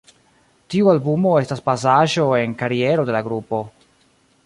Tiu 0.73 0.89
albumo 0.93 1.35
estas 1.43 1.63
pasaĵo 1.69 2.27
en 2.41 2.59
kariero 2.65 3.09
de 3.11 3.19
la 3.21 3.25
grupo. 3.29 3.65